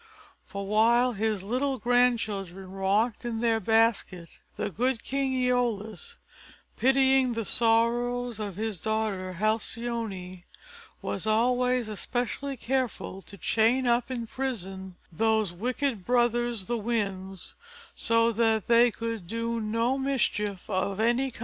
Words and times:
For 0.47 0.65
while 0.65 1.11
his 1.11 1.43
little 1.43 1.77
grandchildren 1.77 2.71
rocked 2.71 3.23
in 3.23 3.39
their 3.39 3.59
basket, 3.59 4.39
the 4.57 4.71
good 4.71 5.03
King 5.03 5.31
Æolus, 5.33 6.15
pitying 6.75 7.33
the 7.33 7.45
sorrows 7.45 8.39
of 8.39 8.55
his 8.55 8.79
daughter 8.81 9.33
Halcyone, 9.33 10.41
was 11.03 11.27
always 11.27 11.87
especially 11.87 12.57
careful 12.57 13.21
to 13.21 13.37
chain 13.37 13.85
up 13.85 14.09
in 14.09 14.25
prison 14.25 14.95
those 15.11 15.53
wicked 15.53 16.03
brothers 16.03 16.65
the 16.65 16.79
Winds, 16.79 17.53
so 17.93 18.31
that 18.31 18.65
they 18.65 18.89
could 18.89 19.27
do 19.27 19.59
no 19.61 19.99
mischief 19.99 20.67
of 20.67 20.99
any 20.99 21.29
kind. 21.29 21.39